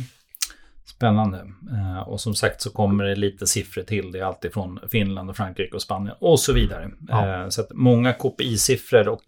Spännande. 0.99 1.39
Eh, 1.73 2.09
och 2.09 2.21
som 2.21 2.35
sagt 2.35 2.63
så 2.63 2.71
kommer 2.71 3.05
det 3.05 3.17
lite 3.17 3.47
siffror 3.47 3.83
till. 3.83 4.13
Det 4.13 4.19
är 4.19 4.25
alltid 4.25 4.53
från 4.53 4.81
Finland 4.91 5.31
och 5.31 5.37
Frankrike 5.37 5.75
och 5.75 5.83
Spanien 5.83 6.17
och 6.19 6.41
så 6.41 6.53
vidare. 6.53 6.91
Ja. 7.09 7.43
Eh, 7.43 7.49
så 7.49 7.61
att 7.61 7.73
många 7.73 8.13
KPI-siffror 8.13 9.09
och 9.09 9.23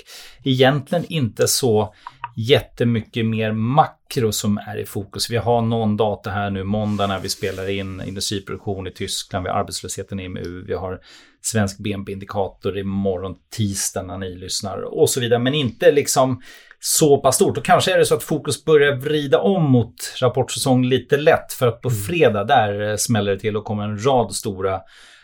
egentligen 0.44 1.04
inte 1.08 1.48
så 1.48 1.94
jättemycket 2.36 3.26
mer 3.26 3.52
makro 3.52 4.32
som 4.32 4.58
är 4.58 4.76
i 4.76 4.86
fokus. 4.86 5.30
Vi 5.30 5.36
har 5.36 5.62
någon 5.62 5.96
data 5.96 6.30
här 6.30 6.50
nu 6.50 6.64
måndag 6.64 7.06
när 7.06 7.20
vi 7.20 7.28
spelar 7.28 7.68
in 7.68 8.02
industriproduktion 8.06 8.86
i 8.86 8.90
Tyskland, 8.90 9.44
vi 9.44 9.50
har 9.50 9.58
arbetslösheten 9.58 10.20
i 10.20 10.24
EMU, 10.24 10.64
vi 10.66 10.74
har 10.74 11.00
svensk 11.42 11.78
BNP-indikator 11.78 12.78
imorgon 12.78 13.34
tisdag 13.56 14.02
när 14.02 14.18
ni 14.18 14.34
lyssnar 14.34 14.82
och 14.82 15.10
så 15.10 15.20
vidare. 15.20 15.38
Men 15.38 15.54
inte 15.54 15.92
liksom 15.92 16.42
så 16.80 17.18
pass 17.18 17.34
stort. 17.34 17.58
Och 17.58 17.64
kanske 17.64 17.94
är 17.94 17.98
det 17.98 18.04
så 18.04 18.14
att 18.14 18.22
fokus 18.22 18.64
börjar 18.64 18.96
vrida 18.96 19.38
om 19.38 19.70
mot 19.70 19.94
rapportsäsong 20.22 20.84
lite 20.84 21.16
lätt. 21.16 21.52
För 21.52 21.66
att 21.66 21.80
på 21.80 21.88
mm. 21.88 22.00
fredag 22.00 22.44
där 22.44 22.96
smäller 22.96 23.32
det 23.32 23.38
till 23.38 23.56
och 23.56 23.64
kommer 23.64 23.84
en 23.84 24.04
rad 24.04 24.34
stora 24.34 24.80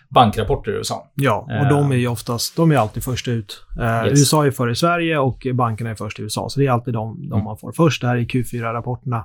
bankrapporter 0.08 0.72
i 0.72 0.74
USA. 0.74 1.10
Ja, 1.14 1.48
och 1.60 1.68
de 1.68 1.92
är 1.92 1.96
ju 1.96 2.08
oftast, 2.08 2.56
de 2.56 2.72
är 2.72 2.76
alltid 2.76 3.04
först 3.04 3.28
ut. 3.28 3.62
Uh, 3.78 4.06
yes. 4.06 4.20
USA 4.20 4.46
är 4.46 4.50
före 4.50 4.74
Sverige 4.74 5.18
och 5.18 5.46
bankerna 5.54 5.90
är 5.90 5.94
först 5.94 6.18
i 6.18 6.22
USA. 6.22 6.48
Så 6.48 6.60
det 6.60 6.66
är 6.66 6.70
alltid 6.70 6.94
de, 6.94 7.28
de 7.28 7.32
mm. 7.32 7.44
man 7.44 7.58
får 7.58 7.72
först. 7.72 8.00
Det 8.00 8.08
här 8.08 8.16
är 8.16 8.20
Q4-rapporterna. 8.20 9.24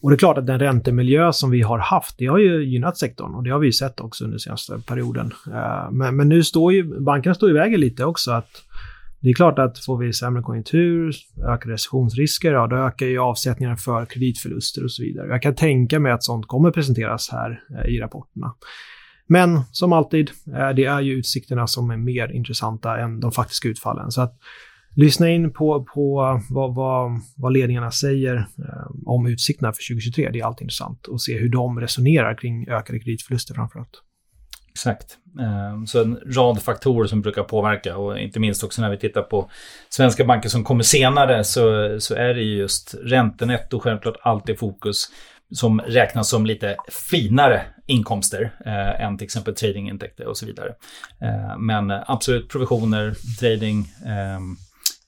Och 0.00 0.10
det 0.10 0.14
är 0.14 0.18
klart 0.18 0.38
att 0.38 0.46
den 0.46 0.58
räntemiljö 0.58 1.32
som 1.32 1.50
vi 1.50 1.62
har 1.62 1.78
haft, 1.78 2.18
det 2.18 2.26
har 2.26 2.38
ju 2.38 2.64
gynnat 2.64 2.98
sektorn 2.98 3.34
och 3.34 3.42
det 3.42 3.50
har 3.50 3.58
vi 3.58 3.66
ju 3.66 3.72
sett 3.72 4.00
också 4.00 4.24
under 4.24 4.38
senaste 4.38 4.78
perioden. 4.86 5.32
Uh, 5.48 5.90
men, 5.90 6.16
men, 6.16 6.28
nu 6.28 6.44
står 6.44 6.72
ju, 6.72 7.00
bankerna 7.00 7.34
står 7.34 7.50
i 7.50 7.52
vägen 7.52 7.80
lite 7.80 8.04
också 8.04 8.30
att 8.30 8.62
det 9.22 9.28
är 9.28 9.34
klart 9.34 9.58
att 9.58 9.78
får 9.78 9.98
vi 9.98 10.12
sämre 10.12 10.42
konjunktur, 10.42 11.14
ökade 11.48 11.74
recessionsrisker, 11.74 12.52
ja 12.52 12.66
då 12.66 12.76
ökar 12.76 13.06
ju 13.06 13.18
avsättningarna 13.18 13.76
för 13.76 14.06
kreditförluster 14.06 14.84
och 14.84 14.92
så 14.92 15.02
vidare. 15.02 15.28
Jag 15.28 15.42
kan 15.42 15.54
tänka 15.54 16.00
mig 16.00 16.12
att 16.12 16.24
sånt 16.24 16.46
kommer 16.46 16.70
presenteras 16.70 17.28
här 17.32 17.62
eh, 17.78 17.94
i 17.94 18.00
rapporterna. 18.00 18.54
Men 19.26 19.60
som 19.72 19.92
alltid, 19.92 20.30
eh, 20.46 20.70
det 20.70 20.84
är 20.84 21.00
ju 21.00 21.12
utsikterna 21.12 21.66
som 21.66 21.90
är 21.90 21.96
mer 21.96 22.32
intressanta 22.32 22.98
än 22.98 23.20
de 23.20 23.32
faktiska 23.32 23.68
utfallen. 23.68 24.10
Så 24.10 24.22
att 24.22 24.38
lyssna 24.96 25.28
in 25.28 25.52
på, 25.52 25.84
på 25.94 26.22
eh, 26.22 26.54
vad, 26.54 26.74
vad, 26.74 27.10
vad 27.36 27.52
ledningarna 27.52 27.90
säger 27.90 28.46
om 29.06 29.26
utsikterna 29.26 29.72
för 29.72 29.94
2023. 29.94 30.30
Det 30.32 30.40
är 30.40 30.44
alltid 30.44 30.64
intressant 30.64 31.08
att 31.12 31.20
se 31.20 31.38
hur 31.38 31.48
de 31.48 31.80
resonerar 31.80 32.38
kring 32.38 32.68
ökade 32.68 32.98
kreditförluster 32.98 33.54
framförallt. 33.54 34.02
Exakt. 34.72 35.18
Ehm, 35.40 35.86
så 35.86 36.00
en 36.02 36.20
rad 36.26 36.62
faktorer 36.62 37.06
som 37.06 37.22
brukar 37.22 37.42
påverka 37.42 37.96
och 37.96 38.18
inte 38.18 38.40
minst 38.40 38.64
också 38.64 38.82
när 38.82 38.90
vi 38.90 38.98
tittar 38.98 39.22
på 39.22 39.50
svenska 39.88 40.24
banker 40.24 40.48
som 40.48 40.64
kommer 40.64 40.82
senare 40.82 41.44
så, 41.44 41.96
så 42.00 42.14
är 42.14 42.34
det 42.34 42.42
just 42.42 42.94
räntenetto 43.02 43.80
självklart 43.80 44.16
alltid 44.22 44.58
fokus 44.58 45.08
som 45.54 45.80
räknas 45.80 46.28
som 46.28 46.46
lite 46.46 46.76
finare 47.10 47.62
inkomster 47.86 48.54
eh, 48.66 49.04
än 49.04 49.18
till 49.18 49.24
exempel 49.24 49.54
tradingintäkter 49.54 50.26
och 50.26 50.36
så 50.36 50.46
vidare. 50.46 50.74
Eh, 51.20 51.58
men 51.58 51.90
absolut 51.90 52.48
provisioner, 52.48 53.14
trading, 53.40 53.78
eh, 54.06 54.40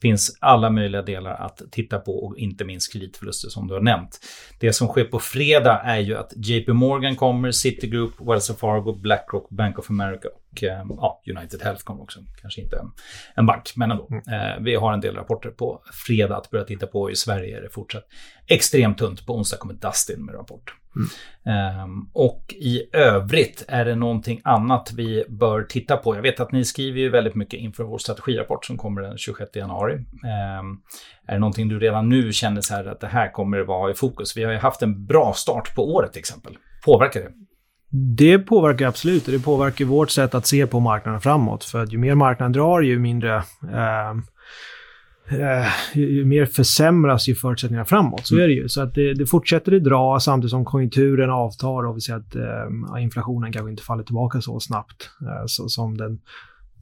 finns 0.04 0.38
alla 0.40 0.70
möjliga 0.70 1.02
delar 1.02 1.34
att 1.34 1.62
titta 1.70 1.98
på 1.98 2.24
och 2.24 2.38
inte 2.38 2.64
minst 2.64 2.92
kreditförluster 2.92 3.48
som 3.48 3.68
du 3.68 3.74
har 3.74 3.80
nämnt. 3.80 4.20
Det 4.60 4.72
som 4.72 4.88
sker 4.88 5.04
på 5.04 5.18
fredag 5.18 5.80
är 5.84 5.98
ju 5.98 6.16
att 6.16 6.32
JP 6.36 6.72
Morgan 6.72 7.16
kommer, 7.16 7.50
Citigroup, 7.50 8.12
Wells 8.20 8.56
Fargo, 8.58 8.92
Blackrock, 8.92 9.50
Bank 9.50 9.78
of 9.78 9.90
America 9.90 10.28
och 10.28 10.64
eh, 10.64 10.84
ja, 10.88 11.22
United 11.36 11.62
Health 11.62 11.84
kommer 11.84 12.02
också. 12.02 12.20
Kanske 12.40 12.60
inte 12.60 12.76
en, 12.76 12.90
en 13.34 13.46
bank, 13.46 13.72
men 13.76 13.90
ändå. 13.90 14.08
Mm. 14.10 14.22
Eh, 14.28 14.62
vi 14.62 14.74
har 14.74 14.92
en 14.92 15.00
del 15.00 15.14
rapporter 15.14 15.50
på 15.50 15.82
fredag 16.06 16.36
att 16.36 16.50
börja 16.50 16.64
titta 16.64 16.86
på. 16.86 17.10
I 17.10 17.16
Sverige 17.16 17.58
är 17.58 17.62
det 17.62 17.68
fortsatt 17.68 18.04
extremt 18.46 18.98
tunt. 18.98 19.26
På 19.26 19.36
onsdag 19.36 19.56
kommer 19.56 19.74
Dustin 19.74 20.24
med 20.24 20.34
rapport. 20.34 20.74
Mm. 20.96 21.82
Um, 21.82 22.10
och 22.12 22.54
i 22.58 22.82
övrigt 22.92 23.64
är 23.68 23.84
det 23.84 23.94
någonting 23.94 24.40
annat 24.44 24.92
vi 24.96 25.24
bör 25.28 25.62
titta 25.62 25.96
på. 25.96 26.14
Jag 26.16 26.22
vet 26.22 26.40
att 26.40 26.52
ni 26.52 26.64
skriver 26.64 27.00
ju 27.00 27.08
väldigt 27.08 27.34
mycket 27.34 27.60
inför 27.60 27.84
vår 27.84 27.98
strategirapport 27.98 28.64
som 28.64 28.76
kommer 28.76 29.02
den 29.02 29.18
26 29.18 29.56
januari. 29.56 29.94
Um, 29.94 30.82
är 31.26 31.32
det 31.32 31.38
någonting 31.38 31.68
du 31.68 31.78
redan 31.78 32.08
nu 32.08 32.32
känner 32.32 32.60
så 32.60 32.74
här 32.74 32.84
att 32.84 33.00
det 33.00 33.06
här 33.06 33.32
kommer 33.32 33.60
att 33.60 33.66
vara 33.66 33.90
i 33.90 33.94
fokus? 33.94 34.36
Vi 34.36 34.44
har 34.44 34.52
ju 34.52 34.58
haft 34.58 34.82
en 34.82 35.06
bra 35.06 35.32
start 35.32 35.74
på 35.74 35.94
året 35.94 36.12
till 36.12 36.20
exempel. 36.20 36.56
Påverkar 36.84 37.20
det? 37.20 37.30
Det 37.96 38.38
påverkar 38.38 38.86
absolut. 38.86 39.26
Det 39.26 39.38
påverkar 39.38 39.84
vårt 39.84 40.10
sätt 40.10 40.34
att 40.34 40.46
se 40.46 40.66
på 40.66 40.80
marknaden 40.80 41.20
framåt. 41.20 41.64
För 41.64 41.82
att 41.82 41.92
ju 41.92 41.98
mer 41.98 42.14
marknaden 42.14 42.52
drar, 42.52 42.80
ju 42.80 42.98
mindre 42.98 43.36
eh, 43.72 44.14
eh, 45.30 45.98
ju 45.98 46.24
mer 46.24 46.46
försämras 46.46 47.28
ju 47.28 47.34
förutsättningarna 47.34 47.84
framåt. 47.84 48.26
Så 48.26 48.34
mm. 48.34 48.44
är 48.44 48.48
det 48.48 48.54
ju. 48.54 48.68
Så 48.68 48.82
att 48.82 48.94
det, 48.94 49.14
det 49.14 49.26
fortsätter 49.26 49.72
det 49.72 49.80
dra 49.80 50.20
samtidigt 50.20 50.50
som 50.50 50.64
konjunkturen 50.64 51.30
avtar 51.30 51.86
och 51.86 51.96
vi 51.96 52.00
ser 52.00 52.14
att 52.14 52.36
eh, 52.36 53.02
inflationen 53.02 53.52
kanske 53.52 53.70
inte 53.70 53.82
faller 53.82 54.04
tillbaka 54.04 54.40
så 54.40 54.60
snabbt 54.60 55.10
eh, 55.22 55.44
så, 55.46 55.68
som 55.68 55.96
den 55.96 56.18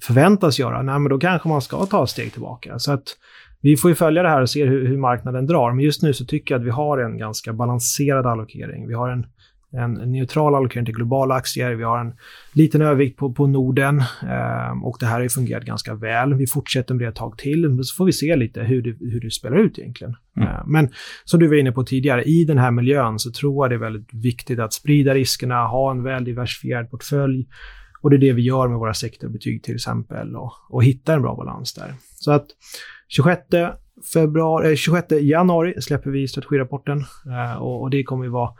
förväntas 0.03 0.59
göra. 0.59 0.83
Nej, 0.83 0.99
men 0.99 1.11
då 1.11 1.19
kanske 1.19 1.49
man 1.49 1.63
ska 1.63 1.87
ta 1.87 2.05
ett 2.05 2.11
steg 2.11 2.33
tillbaka. 2.33 2.79
Så 2.79 2.93
att 2.93 3.05
vi 3.61 3.77
får 3.77 3.91
ju 3.91 3.95
följa 3.95 4.23
det 4.23 4.29
här 4.29 4.43
och 4.43 4.51
se 4.51 4.65
hur, 4.65 4.87
hur 4.87 4.99
marknaden 4.99 5.47
drar. 5.47 5.73
Men 5.73 5.85
just 5.85 6.03
nu 6.03 6.13
så 6.13 6.25
tycker 6.25 6.55
jag 6.55 6.61
att 6.61 6.67
vi 6.67 6.71
har 6.71 6.99
en 6.99 7.19
ganska 7.19 7.53
balanserad 7.53 8.27
allokering. 8.27 8.89
Vi 8.89 8.95
har 8.95 9.11
en 9.11 9.27
en 9.73 9.93
neutral 9.93 10.55
allokering 10.55 10.85
till 10.85 10.95
globala 10.95 11.35
aktier. 11.35 11.75
Vi 11.75 11.85
har 11.85 12.01
en 12.01 12.13
liten 12.53 12.83
övervikt 12.83 13.19
på, 13.19 13.33
på 13.33 13.47
Norden 13.47 13.99
eh, 14.23 14.85
och 14.85 14.97
det 15.01 15.07
här 15.07 15.21
har 15.21 15.29
fungerat 15.29 15.65
ganska 15.65 15.95
väl. 15.95 16.35
Vi 16.35 16.47
fortsätter 16.47 16.95
med 16.95 17.05
det 17.05 17.09
ett 17.09 17.15
tag 17.15 17.39
till, 17.39 17.79
så 17.83 17.97
får 17.97 18.05
vi 18.05 18.13
se 18.13 18.37
lite 18.37 18.61
hur 18.61 18.83
det, 18.83 18.97
hur 19.01 19.21
det 19.21 19.31
spelar 19.31 19.57
ut 19.57 19.79
egentligen. 19.79 20.17
Mm. 20.37 20.49
Eh, 20.49 20.63
men 20.67 20.89
som 21.25 21.41
du 21.41 21.49
var 21.49 21.57
inne 21.57 21.73
på 21.73 21.85
tidigare, 21.85 22.25
i 22.25 22.45
den 22.45 22.59
här 22.59 22.71
miljön 22.71 23.19
så 23.19 23.33
tror 23.33 23.65
jag 23.65 23.71
det 23.71 23.75
är 23.75 23.91
väldigt 23.91 24.15
viktigt 24.15 24.59
att 24.59 24.73
sprida 24.73 25.15
riskerna, 25.15 25.67
ha 25.67 25.91
en 25.91 26.03
väl 26.03 26.25
diversifierad 26.25 26.91
portfölj. 26.91 27.47
Och 28.03 28.11
det 28.11 28.17
är 28.17 28.21
det 28.21 28.33
vi 28.33 28.43
gör 28.43 28.69
med 28.69 28.79
våra 28.79 28.95
sektorbetyg 28.95 29.63
till 29.63 29.75
exempel 29.75 30.37
och, 30.37 30.53
och 30.69 30.85
hitta 30.85 31.15
en 31.15 31.23
bra 31.23 31.37
balans 31.37 31.75
där. 31.75 31.95
Så 32.15 32.33
att 32.33 32.47
26 33.09 33.43
februari, 34.13 34.77
26 34.77 35.13
eh, 35.13 35.25
januari 35.25 35.83
släpper 35.83 36.11
vi 36.11 36.29
strategirapporten 36.29 36.99
eh, 37.27 37.63
och, 37.63 37.83
och 37.83 37.91
det 37.91 38.03
kommer 38.03 38.25
ju 38.25 38.31
vara 38.31 38.51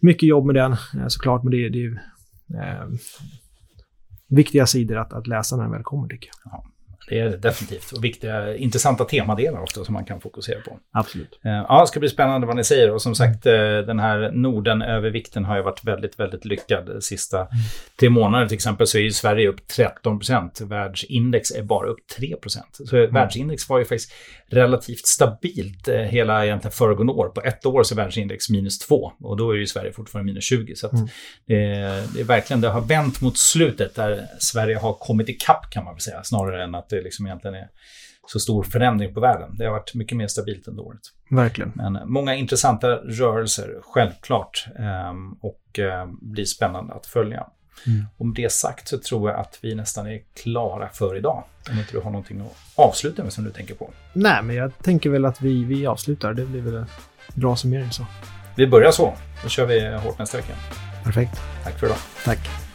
mycket 0.00 0.28
jobb 0.28 0.46
med 0.46 0.54
den 0.54 0.72
eh, 0.72 1.08
såklart, 1.08 1.42
men 1.42 1.50
det, 1.50 1.68
det 1.68 1.84
är 1.84 2.02
eh, 2.54 2.88
viktiga 4.28 4.66
sidor 4.66 4.96
att, 4.96 5.12
att 5.12 5.26
läsa 5.26 5.56
när 5.56 5.62
den 5.62 5.72
väl 5.72 5.82
kommer 5.82 6.08
tycker 6.08 6.30
jag. 6.44 6.52
Ja. 6.52 6.64
Det 7.08 7.20
är 7.20 7.24
det 7.24 7.36
definitivt. 7.36 7.92
Och 7.92 8.04
viktiga, 8.04 8.56
intressanta 8.56 9.04
temadelar 9.04 9.62
ofta 9.62 9.84
som 9.84 9.94
man 9.94 10.04
kan 10.04 10.20
fokusera 10.20 10.60
på. 10.60 10.78
Absolut. 10.92 11.40
Eh, 11.44 11.50
ja, 11.50 11.80
det 11.80 11.86
ska 11.86 12.00
bli 12.00 12.08
spännande 12.08 12.46
vad 12.46 12.56
ni 12.56 12.64
säger. 12.64 12.90
Och 12.90 13.02
som 13.02 13.14
sagt, 13.14 13.46
eh, 13.46 13.52
den 13.86 13.98
här 13.98 14.30
Norden-övervikten 14.32 15.44
har 15.44 15.56
ju 15.56 15.62
varit 15.62 15.84
väldigt, 15.84 16.20
väldigt 16.20 16.44
lyckad. 16.44 16.86
De 16.86 17.02
sista 17.02 17.38
mm. 17.38 17.48
tre 18.00 18.10
månader 18.10 18.46
till 18.46 18.54
exempel 18.54 18.86
så 18.86 18.98
är 18.98 19.02
ju 19.02 19.12
Sverige 19.12 19.48
upp 19.48 19.66
13 19.66 20.18
procent. 20.18 20.60
Världsindex 20.60 21.50
är 21.50 21.62
bara 21.62 21.88
upp 21.88 22.06
3 22.18 22.36
procent. 22.36 22.78
Så 22.84 22.96
mm. 22.96 23.12
världsindex 23.12 23.68
var 23.68 23.78
ju 23.78 23.84
faktiskt 23.84 24.12
relativt 24.48 25.06
stabilt 25.06 25.88
eh, 25.88 25.96
hela 25.96 26.44
egentligen 26.44 26.72
föregående 26.72 27.12
år. 27.12 27.28
På 27.28 27.42
ett 27.42 27.66
år 27.66 27.82
så 27.82 27.94
är 27.94 27.96
världsindex 27.96 28.50
minus 28.50 28.78
2 28.78 29.12
och 29.20 29.36
då 29.36 29.50
är 29.50 29.56
ju 29.56 29.66
Sverige 29.66 29.92
fortfarande 29.92 30.32
minus 30.32 30.44
20. 30.44 30.74
Så 30.76 30.88
mm. 30.90 31.08
det, 31.46 31.56
det, 32.14 32.20
är 32.20 32.24
verkligen, 32.24 32.60
det 32.60 32.68
har 32.68 32.80
vänt 32.80 33.20
mot 33.20 33.38
slutet 33.38 33.94
där 33.94 34.26
Sverige 34.38 34.76
har 34.76 34.92
kommit 34.92 35.28
ikapp 35.28 35.70
kan 35.70 35.84
man 35.84 35.94
väl 35.94 36.00
säga, 36.00 36.22
snarare 36.22 36.64
än 36.64 36.74
att 36.74 36.92
det 36.96 37.02
liksom 37.02 37.26
egentligen 37.26 37.54
är 37.54 37.68
så 38.26 38.40
stor 38.40 38.62
förändring 38.62 39.14
på 39.14 39.20
världen. 39.20 39.56
Det 39.58 39.64
har 39.64 39.72
varit 39.72 39.94
mycket 39.94 40.16
mer 40.16 40.26
stabilt 40.26 40.68
under 40.68 40.82
året. 40.82 41.00
Verkligen. 41.30 41.72
Men 41.74 41.98
många 42.04 42.34
intressanta 42.34 42.88
rörelser, 42.96 43.74
självklart. 43.82 44.66
Ehm, 44.78 45.32
och 45.32 45.78
ehm, 45.78 46.18
blir 46.32 46.44
spännande 46.44 46.94
att 46.94 47.06
följa. 47.06 47.46
Mm. 47.86 48.04
Om 48.16 48.34
det 48.34 48.52
sagt 48.52 48.88
så 48.88 48.98
tror 48.98 49.30
jag 49.30 49.40
att 49.40 49.58
vi 49.62 49.74
nästan 49.74 50.06
är 50.06 50.20
klara 50.42 50.88
för 50.88 51.16
idag. 51.16 51.44
Om 51.70 51.78
inte 51.78 51.92
du 51.92 51.98
har 51.98 52.10
någonting 52.10 52.40
att 52.40 52.56
avsluta 52.74 53.22
med 53.22 53.32
som 53.32 53.44
du 53.44 53.50
tänker 53.50 53.74
på. 53.74 53.90
Nej, 54.12 54.42
men 54.42 54.56
jag 54.56 54.78
tänker 54.82 55.10
väl 55.10 55.24
att 55.24 55.40
vi, 55.40 55.64
vi 55.64 55.86
avslutar. 55.86 56.34
Det 56.34 56.46
blir 56.46 56.60
väl 56.60 56.74
en 56.74 56.86
bra 57.34 57.56
summering 57.56 57.90
så. 57.90 58.06
Vi 58.56 58.66
börjar 58.66 58.90
så. 58.90 59.14
Då 59.42 59.48
kör 59.48 59.66
vi 59.66 59.96
hårt 59.96 60.18
nästa 60.18 60.36
vecka. 60.36 60.54
Perfekt. 61.04 61.40
Tack 61.64 61.78
för 61.78 61.86
idag. 61.86 61.98
Tack. 62.24 62.65